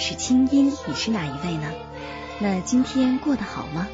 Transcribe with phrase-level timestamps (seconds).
[0.00, 1.70] 是清音，你是哪一位呢？
[2.40, 3.86] 那今天过得好吗？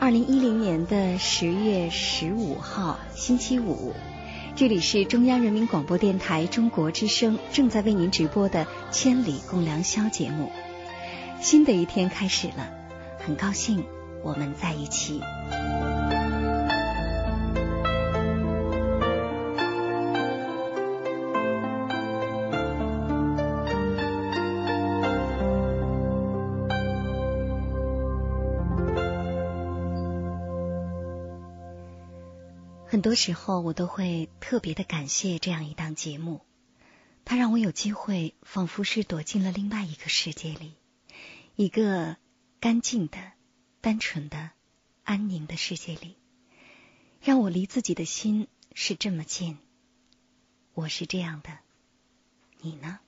[0.00, 3.94] 二零一零年的十月十五号星期五，
[4.56, 10.50] 这里是中央人民广播电台中国之声正在为您直播的《千里共良宵》节目。
[11.40, 12.68] 新的一天开始了，
[13.24, 13.84] 很高兴
[14.24, 15.22] 我们在一起。
[32.98, 36.40] 很多时候，我都会特别的感谢这样一档节目，
[37.24, 40.74] 它让我有机会，仿佛是躲进了另外一个世界里，
[41.54, 42.16] 一个
[42.58, 43.16] 干净的、
[43.80, 44.50] 单纯的、
[45.04, 46.16] 安宁的世界里，
[47.22, 49.58] 让我离自己的心是这么近。
[50.74, 51.56] 我是这样的，
[52.60, 52.98] 你呢？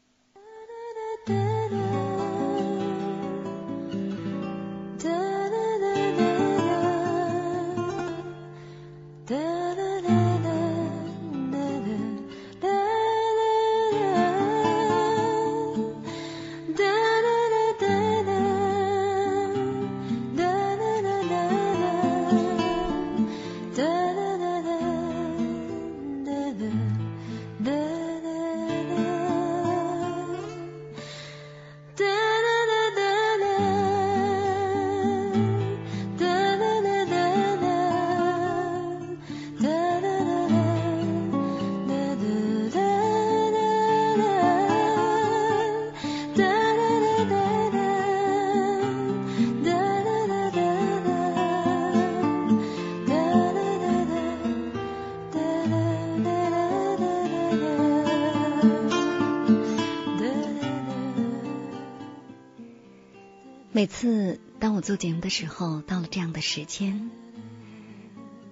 [63.80, 67.10] 每次当我做节目的时候，到了这样的时间，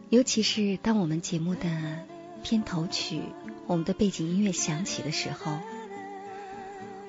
[0.09, 2.07] 尤其是当我们节目的
[2.43, 3.21] 片头曲、
[3.67, 5.59] 我们的背景音乐响起的时候，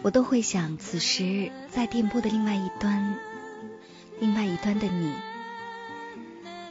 [0.02, 3.18] 我都会想：此时在电波的另外一端，
[4.20, 5.14] 另外一端的你，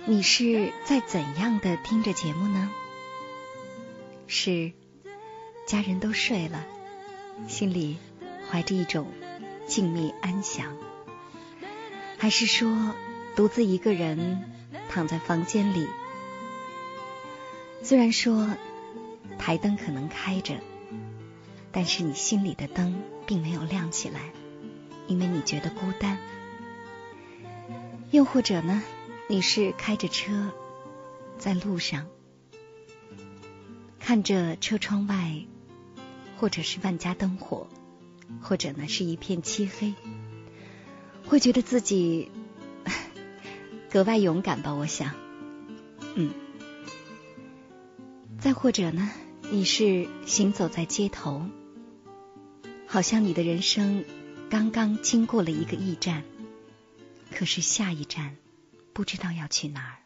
[0.04, 2.70] 你是在怎样的听着节目呢？
[4.26, 4.72] 是
[5.66, 6.66] 家人都睡了，
[7.46, 7.96] 心里
[8.50, 9.06] 怀着一种
[9.66, 10.76] 静谧安详。
[12.18, 12.94] 还是说，
[13.36, 14.42] 独自一个人
[14.88, 15.86] 躺在房间里，
[17.82, 18.56] 虽然说
[19.38, 20.56] 台灯可能开着，
[21.70, 24.32] 但是你心里的灯并没有亮起来，
[25.06, 26.18] 因为你觉得孤单。
[28.10, 28.82] 又或者呢，
[29.28, 30.50] 你是开着车
[31.38, 32.08] 在路上，
[34.00, 35.44] 看着车窗外，
[36.36, 37.68] 或者是万家灯火，
[38.42, 39.94] 或者呢是一片漆黑，
[41.28, 42.30] 会觉得自己
[43.92, 44.72] 格外勇敢吧？
[44.72, 45.14] 我想，
[46.14, 46.32] 嗯。
[48.38, 49.10] 再或者呢，
[49.50, 51.44] 你是行走在街头，
[52.86, 54.04] 好像你的人生
[54.48, 56.22] 刚刚经过了一个驿站。
[57.30, 58.36] 可是下一站
[58.94, 59.98] 不知道要去哪儿。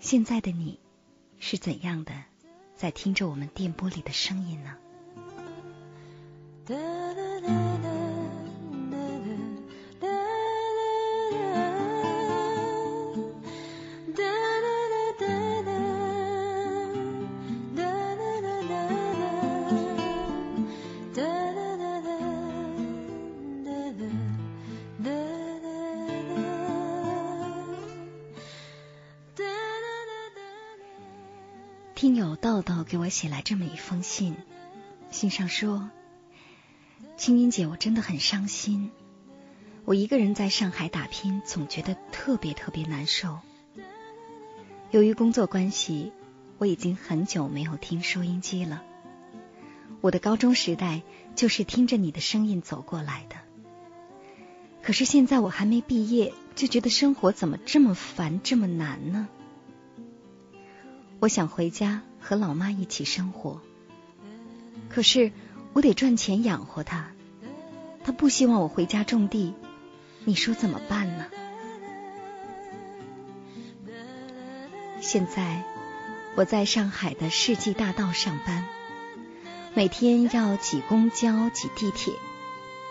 [0.00, 0.78] 现在的你
[1.38, 2.12] 是怎样的，
[2.76, 4.76] 在听着我们电波里的声音呢？
[32.92, 34.36] 给我写来这么一封信，
[35.10, 35.88] 信上说
[37.16, 38.90] ：“青音姐，我真的很伤心。
[39.86, 43.38] 我一个人在上海打拼，总觉得特别特别难受。
[44.90, 46.12] 由于工作关系，
[46.58, 48.82] 我已经很久没有听收音机了。
[50.02, 51.00] 我的高中时代
[51.34, 53.36] 就是听着你的声音走过来的。
[54.82, 59.30] 可是现在我还没毕业，就觉得生活怎么这么烦，这么难呢？”
[61.22, 63.60] 我想回家和老妈一起生活，
[64.88, 65.30] 可是
[65.72, 67.12] 我得赚钱养活她。
[68.02, 69.54] 她不希望我回家种地，
[70.24, 71.26] 你说怎么办呢？
[75.00, 75.62] 现在
[76.34, 78.66] 我在上海的世纪大道上班，
[79.74, 82.14] 每天要挤公交、挤地铁，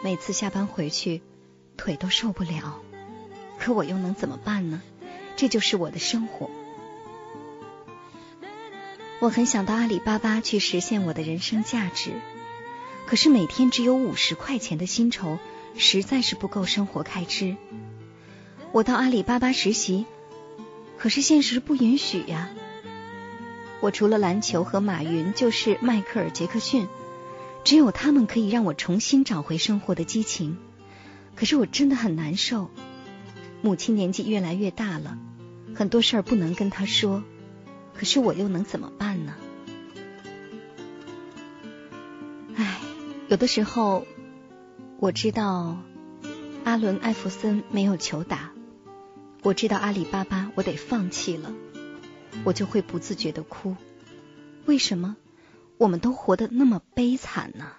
[0.01, 1.22] 每次下班回去
[1.75, 2.80] 腿都受不了。
[3.60, 4.81] 可我又能怎么办呢？
[5.36, 6.50] 这就是我的生活。
[9.21, 12.09] 我很想到阿里巴巴去实现我的人生价值，
[13.06, 15.38] 可是每天只有五十块钱的薪酬，
[15.77, 17.56] 实在是不够生活开支。
[18.71, 20.07] 我到阿里巴巴实习，
[20.97, 22.50] 可是现实不允许呀。
[23.79, 26.88] 我除了篮球和马云，就是迈克尔·杰克逊，
[27.63, 30.57] 只有他们可以让我重新找回生活的激情。
[31.35, 32.71] 可是我真的很难受。
[33.62, 35.15] 母亲年纪越来越大了，
[35.75, 37.23] 很多事儿不能跟她说。
[37.94, 39.36] 可是我又能怎么办呢？
[42.56, 42.80] 唉，
[43.30, 44.06] 有的时候
[45.00, 45.78] 我知道
[46.64, 48.52] 阿伦·艾弗森没有球打，
[49.44, 51.54] 我知道阿里巴巴我得放弃了，
[52.44, 53.76] 我就会不自觉的哭。
[54.66, 55.16] 为什么
[55.78, 57.72] 我们都活得那么悲惨呢？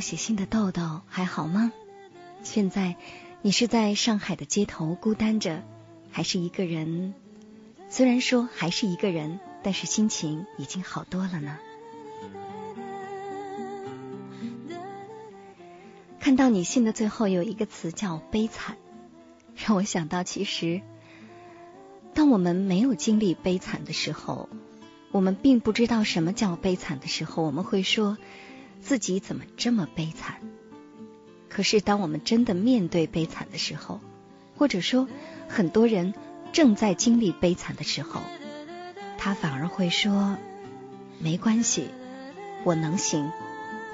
[0.00, 1.72] 写信的豆豆还好吗？
[2.42, 2.96] 现在
[3.42, 5.62] 你是在上海的街头孤单着，
[6.10, 7.14] 还是一个人？
[7.88, 11.58] 虽然说还是一个人，但是心情已经好多了呢。
[16.20, 18.76] 看到你信的最后有一个词叫“悲惨”，
[19.56, 20.80] 让我想到，其实
[22.14, 24.48] 当我们没有经历悲惨的时候，
[25.10, 28.16] 我们并不知道什么叫悲惨的时候，我们会说。
[28.80, 30.36] 自己怎么这么悲惨？
[31.48, 34.00] 可是当我们真的面对悲惨的时候，
[34.56, 35.08] 或者说
[35.48, 36.14] 很多人
[36.52, 38.20] 正在经历悲惨的时候，
[39.16, 40.36] 他反而会说
[41.18, 41.88] ：“没关系，
[42.64, 43.32] 我能行，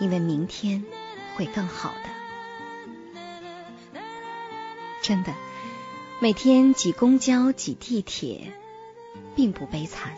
[0.00, 0.84] 因为明天
[1.36, 4.00] 会更好的。”
[5.00, 5.34] 真的，
[6.18, 8.52] 每天挤公交、挤地铁，
[9.36, 10.16] 并不悲惨。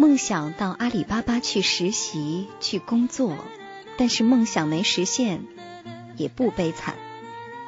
[0.00, 3.36] 梦想到阿里巴巴去实习去工作，
[3.98, 5.44] 但是梦想没实现，
[6.16, 6.94] 也不悲惨，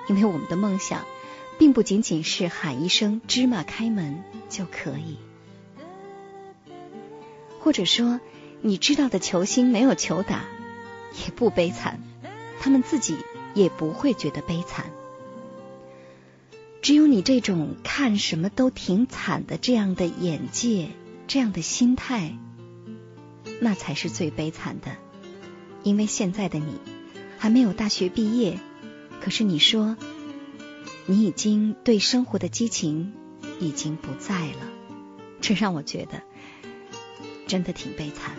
[0.09, 1.05] 因为我们的梦想
[1.59, 5.19] 并不仅仅是喊一声芝麻开门就可以。
[7.61, 8.19] 或者说，
[8.63, 10.47] 你知道的球星没有球打，
[11.27, 12.01] 也不悲惨，
[12.61, 13.19] 他们自己
[13.53, 14.87] 也不会觉得悲惨。
[16.81, 20.89] 只有你这种看什么都挺惨的这样的眼界。
[21.33, 22.37] 这样的心态，
[23.59, 24.99] 那才是最悲惨的，
[25.83, 26.79] 因为现在的你
[27.39, 28.61] 还没有大学毕业，
[29.23, 29.97] 可是你说
[31.07, 33.15] 你已经对生活的激情
[33.61, 34.69] 已经不在了，
[35.41, 36.23] 这让我觉得
[37.47, 38.37] 真的挺悲惨。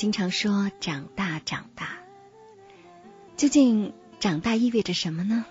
[0.00, 1.98] 经常说长大，长大，
[3.36, 5.44] 究竟长大意味着什么呢？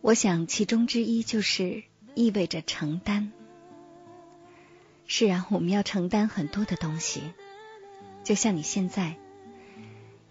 [0.00, 1.82] 我想其中之一就是
[2.14, 3.30] 意味着承担。
[5.06, 7.20] 是啊，我们要承担很多的东西，
[8.24, 9.16] 就像你现在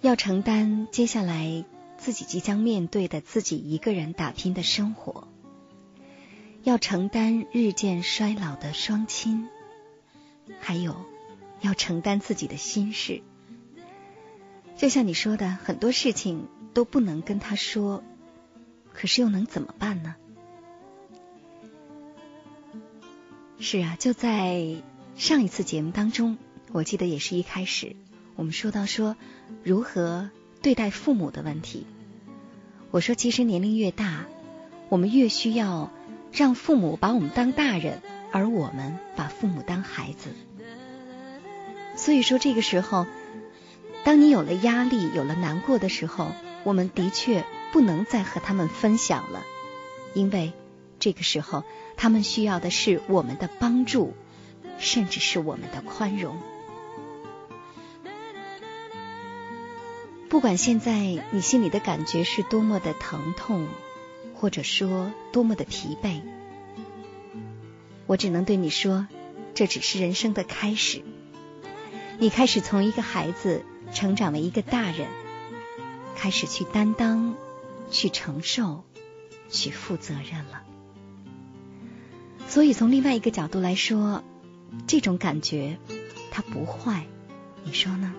[0.01, 1.63] 要承担接下来
[1.99, 5.27] 自己即将面对的自己一个人打拼的生活，
[6.63, 9.47] 要承担日渐衰老的双亲，
[10.59, 10.95] 还有。
[11.61, 13.21] 要承担自己的心事，
[14.75, 18.03] 就像你说的，很多事情都不能跟他说，
[18.93, 20.15] 可是又能怎么办呢？
[23.59, 24.83] 是啊，就在
[25.15, 26.37] 上一次节目当中，
[26.71, 27.95] 我记得也是一开始
[28.35, 29.15] 我们说到说
[29.63, 30.29] 如何
[30.61, 31.87] 对待父母的问题。
[32.91, 34.25] 我说，其实年龄越大，
[34.89, 35.91] 我们越需要
[36.31, 40.29] 让父母把我们当大人，而我们把父母当孩子。
[41.97, 43.05] 所以说，这个时候，
[44.05, 46.31] 当你有了压力、有了难过的时候，
[46.63, 49.43] 我们的确不能再和他们分享了，
[50.13, 50.53] 因为
[50.99, 51.63] 这个时候，
[51.97, 54.13] 他们需要的是我们的帮助，
[54.77, 56.37] 甚至是我们的宽容。
[60.29, 63.67] 不管现在你心里的感觉是多么的疼痛，
[64.35, 66.21] 或者说多么的疲惫，
[68.05, 69.07] 我只能对你说，
[69.55, 71.01] 这只是人生的开始。
[72.19, 75.07] 你开始从一个孩子成长为一个大人，
[76.15, 77.35] 开始去担当、
[77.91, 78.83] 去承受、
[79.49, 80.63] 去负责任了。
[82.47, 84.23] 所以从另外一个角度来说，
[84.87, 85.77] 这种感觉
[86.31, 87.05] 它不坏，
[87.63, 88.13] 你说呢？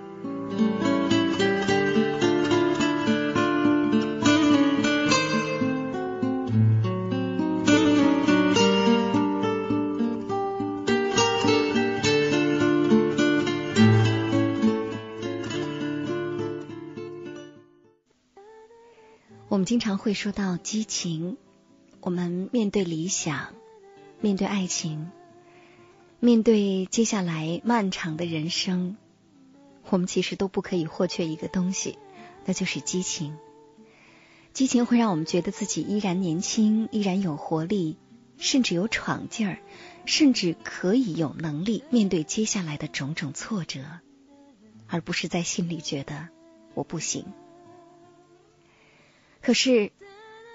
[19.69, 21.37] 经常会说到激情，
[22.01, 23.53] 我们面对理想，
[24.19, 25.11] 面对爱情，
[26.21, 28.97] 面对接下来漫长的人生，
[29.91, 31.99] 我们其实都不可以或缺一个东西，
[32.47, 33.37] 那就是激情。
[34.55, 37.99] 激情会让我们觉得自己依然年轻，依然有活力，
[38.39, 39.59] 甚至有闯劲儿，
[40.07, 43.81] 甚至可以有能力面对接下来的种种挫折，
[44.87, 46.31] 而不是在心里觉得
[46.73, 47.27] 我不行。
[49.49, 49.93] 可是，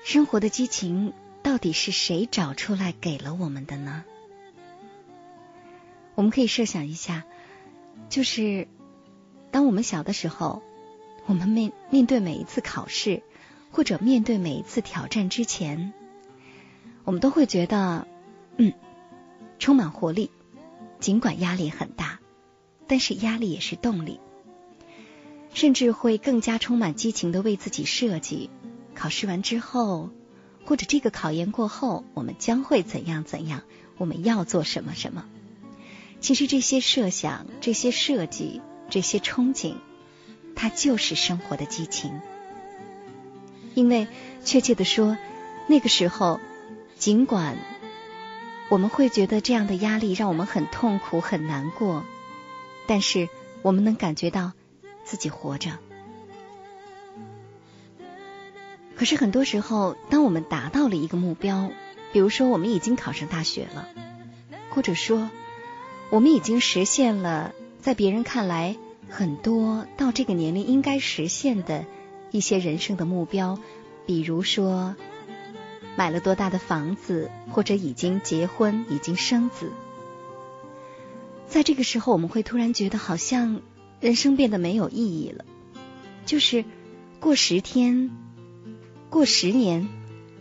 [0.03, 4.03] 生活的激情到底是谁找出来给了我们的呢？
[6.13, 7.23] 我们可以设想一下，
[8.09, 8.67] 就是
[9.50, 10.62] 当我们小的时候，
[11.25, 13.23] 我们面面对每一次考试
[13.71, 15.91] 或者面对每一次挑战之前，
[17.03, 18.07] 我们都会觉得，
[18.57, 18.73] 嗯，
[19.57, 20.29] 充满活力，
[21.00, 22.19] 尽管压力很大，
[22.85, 24.19] 但是压力也是动力，
[25.51, 28.51] 甚至会更加充满激情的为自己设计。
[28.93, 30.09] 考试完之后，
[30.65, 33.62] 或者这个考研过后，我们将会怎样怎样？
[33.97, 35.25] 我们要做什么什么？
[36.19, 39.75] 其实这些设想、这些设计、这些憧憬，
[40.55, 42.21] 它就是生活的激情。
[43.75, 44.07] 因为
[44.43, 45.17] 确切的说，
[45.67, 46.39] 那个时候，
[46.97, 47.57] 尽管
[48.69, 52.03] 我们会觉得这样的压力让我们很痛苦、很难过，
[52.88, 53.27] 但是
[53.62, 54.53] 我们能感觉到
[55.03, 55.71] 自己活着。
[58.95, 61.71] 可是很多时候，当我们达到了一个目标，
[62.12, 63.88] 比如说我们已经考上大学了，
[64.69, 65.29] 或者说
[66.09, 68.77] 我们已经实现了在别人看来
[69.09, 71.85] 很多到这个年龄应该实现的
[72.31, 73.57] 一些人生的目标，
[74.05, 74.95] 比如说
[75.95, 79.71] 买了多大的房子，或者已经结婚、已经生子，
[81.47, 83.62] 在这个时候，我们会突然觉得好像
[84.00, 85.45] 人生变得没有意义了，
[86.25, 86.63] 就是
[87.19, 88.12] 过十天。
[89.13, 89.88] 过十年，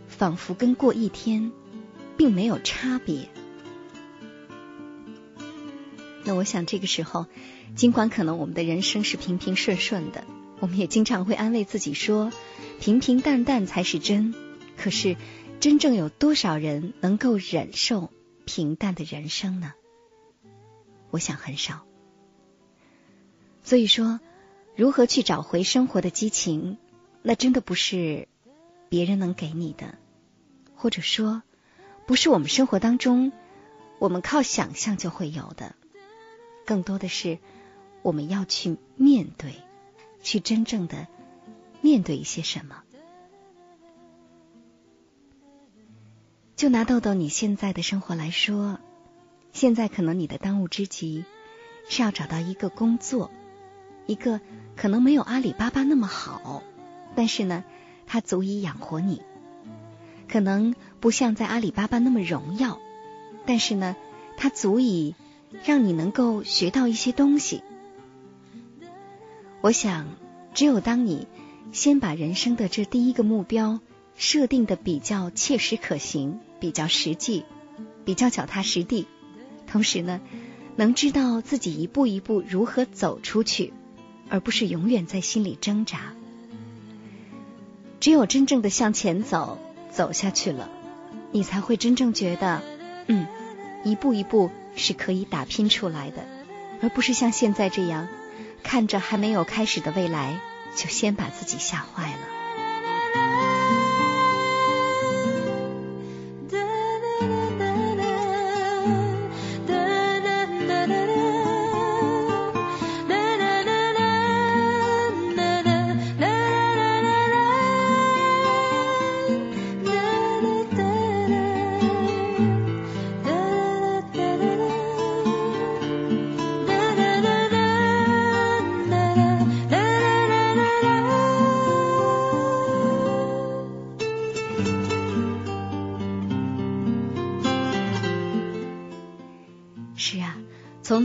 [0.07, 1.51] 仿佛跟过一天
[2.17, 3.29] 并没有差别。
[6.23, 7.27] 那我想，这个时候，
[7.75, 10.23] 尽管可能我们的人生是平平顺顺的，
[10.59, 12.31] 我们也经常会安慰自己说，
[12.79, 14.33] 平平淡淡才是真。
[14.75, 15.17] 可是，
[15.59, 18.09] 真正有多少人能够忍受
[18.43, 19.73] 平淡的人生呢？
[21.11, 21.85] 我想很少。
[23.61, 24.19] 所以说，
[24.75, 26.79] 如何去找回生活的激情，
[27.21, 28.27] 那真的不是
[28.93, 29.95] 别人能给你的，
[30.75, 31.41] 或者说，
[32.05, 33.31] 不是我们生活当中
[33.97, 35.73] 我们靠想象就会有的。
[36.63, 37.39] 更多的是
[38.03, 39.55] 我们要去面对，
[40.21, 41.07] 去真正的
[41.81, 42.83] 面对一些什么。
[46.55, 48.77] 就拿豆豆你现在的生活来说，
[49.53, 51.25] 现在可能你的当务之急
[51.89, 53.31] 是要找到一个工作，
[54.05, 54.39] 一个
[54.75, 56.61] 可能没有阿里巴巴那么好，
[57.15, 57.63] 但是呢，
[58.13, 59.23] 它足以养活你；
[60.29, 62.79] 可能不像在阿里巴巴那么荣耀，
[63.47, 63.95] 但是呢，
[64.37, 65.15] 它足以
[65.63, 67.63] 让你能够学到一些东西。
[69.61, 70.05] 我想，
[70.53, 71.27] 只有当你
[71.71, 73.79] 先把人生的这第一个目标
[74.15, 76.39] 设定的比较切实可行。
[76.59, 77.45] 比较实际，
[78.05, 79.07] 比较脚踏实地，
[79.65, 80.21] 同时呢，
[80.75, 83.73] 能知道自己一步一步如何走出去，
[84.29, 86.13] 而不是永远在心里挣扎。
[88.03, 89.57] 只有真正的向前走，
[89.89, 90.69] 走下去了，
[91.31, 92.61] 你才会真正觉得，
[93.07, 93.25] 嗯，
[93.85, 96.25] 一步一步是可以打拼出来的，
[96.81, 98.09] 而不是像现在这样，
[98.61, 100.37] 看着还没有开始的未来，
[100.75, 102.42] 就先把自己吓坏了。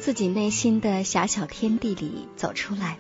[0.09, 2.99] 自己内心的狭小天地里走出来，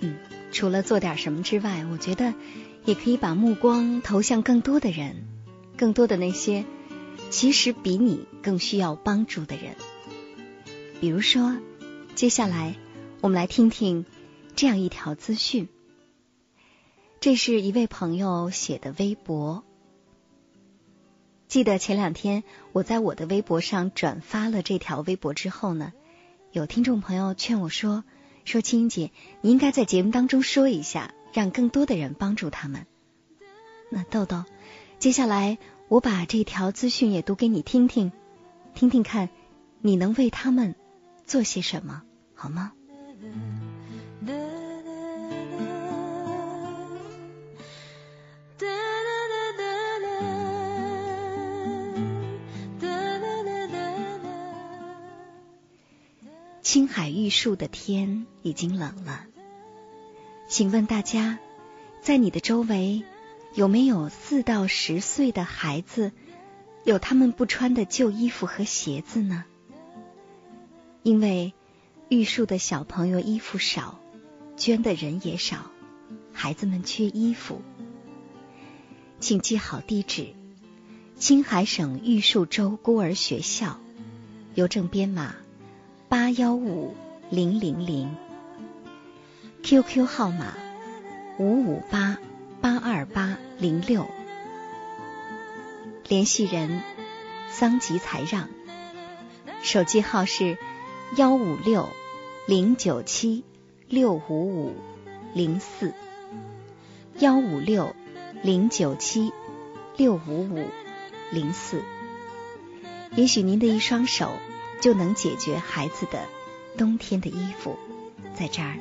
[0.00, 0.18] 嗯，
[0.52, 2.34] 除了做点什么之外，我觉得
[2.84, 5.26] 也可以把目光投向更多的人，
[5.78, 6.66] 更多的那些
[7.30, 9.76] 其实比你更需要帮助的人。
[11.00, 11.56] 比如说，
[12.16, 12.76] 接下来
[13.22, 14.04] 我们来听听
[14.54, 15.70] 这样一条资讯，
[17.18, 19.64] 这是一位朋友写的微博。
[21.48, 25.94] 记得前两天我在我的微博上转发了这条微博之后呢。
[26.52, 28.04] 有听众朋友劝我说
[28.44, 29.10] ：“说青姐，
[29.40, 32.86] 你应该在节目当中说一下，让更多的人帮助他们。”
[33.88, 34.44] 那豆豆，
[34.98, 35.56] 接下来
[35.88, 38.12] 我把这条资讯也读给你听听，
[38.74, 39.30] 听听看，
[39.80, 40.74] 你能为他们
[41.24, 42.02] 做些什么，
[42.34, 42.72] 好吗？
[56.72, 59.26] 青海玉树的天已经冷了，
[60.48, 61.38] 请问大家，
[62.00, 63.02] 在你的周围
[63.52, 66.12] 有没有四到十岁的孩子，
[66.84, 69.44] 有他们不穿的旧衣服和鞋子呢？
[71.02, 71.52] 因为
[72.08, 74.00] 玉树的小朋友衣服少，
[74.56, 75.70] 捐的人也少，
[76.32, 77.60] 孩子们缺衣服，
[79.20, 80.28] 请记好地址：
[81.18, 83.78] 青海省玉树州孤儿学校，
[84.54, 85.34] 邮政编码。
[86.12, 86.94] 八幺五
[87.30, 88.14] 零零零
[89.62, 90.52] ，QQ 号码
[91.38, 92.18] 五五八
[92.60, 94.06] 八二八零六，
[96.06, 96.82] 联系人
[97.48, 98.50] 桑吉才让，
[99.62, 100.58] 手机号是
[101.16, 101.88] 幺五六
[102.46, 103.42] 零九七
[103.88, 104.74] 六五五
[105.32, 105.94] 零四，
[107.20, 107.96] 幺五六
[108.42, 109.32] 零九七
[109.96, 110.66] 六五五
[111.30, 111.80] 零四，
[113.16, 114.30] 也许您的一双手。
[114.82, 116.26] 就能解决孩子的
[116.76, 117.78] 冬天的衣服，
[118.36, 118.74] 在这儿，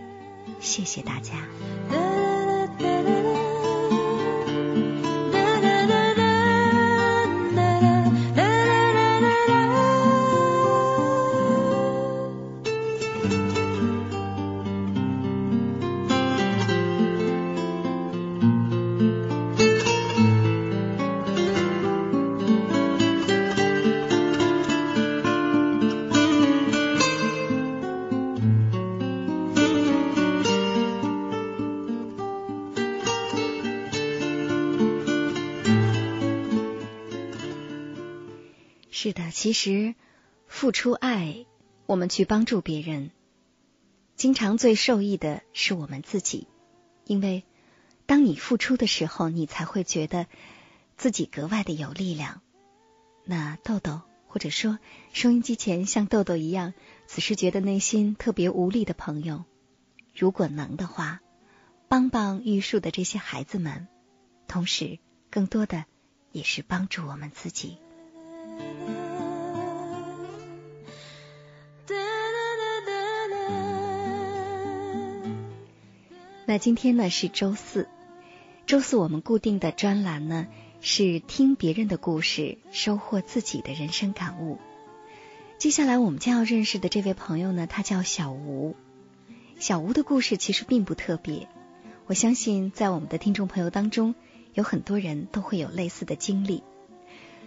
[0.59, 2.10] 谢谢大家。
[39.41, 39.95] 其实
[40.45, 41.47] 付出爱，
[41.87, 43.09] 我们去帮助别人，
[44.15, 46.47] 经常最受益的是我们自己，
[47.05, 47.43] 因为
[48.05, 50.27] 当你付出的时候，你才会觉得
[50.95, 52.43] 自己格外的有力量。
[53.25, 54.77] 那豆豆或者说
[55.11, 56.75] 收音机前像豆豆一样，
[57.07, 59.45] 此时觉得内心特别无力的朋友，
[60.15, 61.19] 如果能的话，
[61.87, 63.87] 帮帮玉树的这些孩子们，
[64.47, 64.99] 同时
[65.31, 65.85] 更多的
[66.31, 67.79] 也是帮助我们自己。
[76.51, 77.87] 那今天呢是周四，
[78.65, 80.47] 周四我们固定的专栏呢
[80.81, 84.57] 是听别人的故事，收获自己的人生感悟。
[85.57, 88.75] 接下来我们将要认识的这位朋友呢，他叫小吴。
[89.59, 91.47] 小吴的故事其实并不特别，
[92.05, 94.13] 我相信在我们的听众朋友当中，
[94.53, 96.63] 有很多人都会有类似的经历。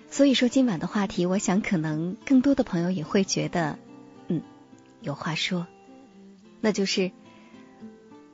[0.09, 3.79] 所以说今晚的话题，我想可能更多的朋友也会觉得，
[4.29, 4.41] 嗯，
[5.03, 5.67] 有话说，
[6.63, 7.13] 那就是。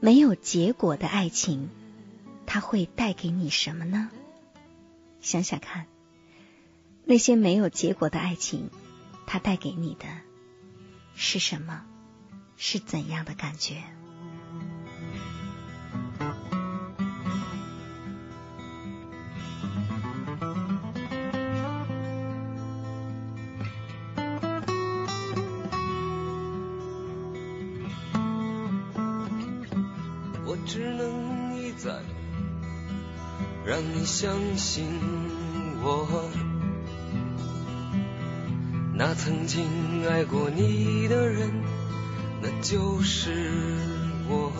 [0.00, 1.68] 没有结果的爱情，
[2.46, 4.10] 它会带给你什么呢？
[5.20, 5.86] 想想看，
[7.04, 8.70] 那些没有结果的爱情，
[9.26, 10.06] 它带给你的
[11.14, 11.84] 是什么？
[12.56, 13.82] 是怎样的感觉？
[33.80, 34.84] 你相信
[35.82, 36.30] 我，
[38.94, 39.64] 那曾经
[40.08, 41.50] 爱过你的人，
[42.42, 43.50] 那就是
[44.28, 44.52] 我。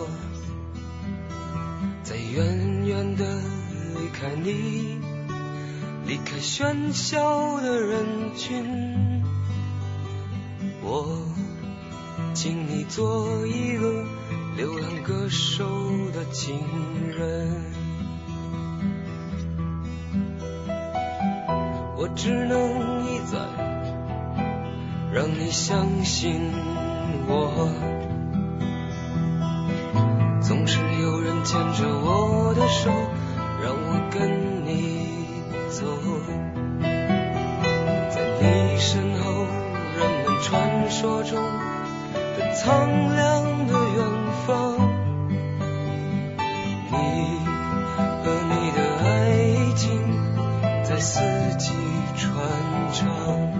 [2.03, 3.25] 在远远的
[3.95, 4.99] 离开你，
[6.05, 8.05] 离开喧嚣的人
[8.35, 9.23] 群，
[10.81, 11.25] 我
[12.33, 14.03] 请你做一个
[14.57, 15.65] 流浪歌手
[16.11, 16.59] 的情
[17.17, 17.80] 人。
[22.15, 23.37] 只能一再
[25.11, 26.51] 让你相信
[27.27, 27.69] 我，
[30.41, 32.91] 总是有人牵着我的手，
[33.61, 35.07] 让我跟你
[35.69, 35.83] 走，
[38.09, 39.45] 在你身后，
[39.97, 41.41] 人们传说中
[42.37, 44.05] 的苍凉的远
[44.45, 44.49] 方，
[46.91, 46.93] 你
[48.23, 49.89] 和你的爱情
[50.83, 51.19] 在四
[51.57, 51.90] 季。
[52.21, 52.31] 船
[52.93, 53.50] 长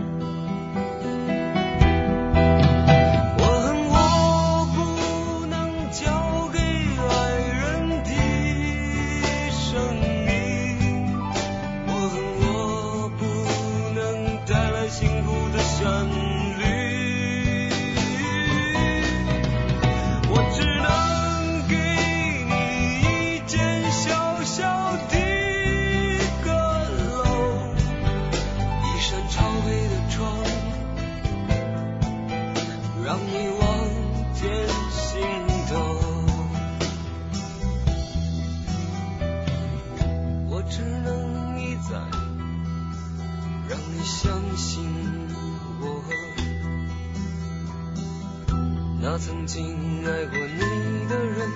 [49.13, 51.49] 那曾经爱过你的人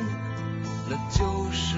[0.90, 1.78] 那就是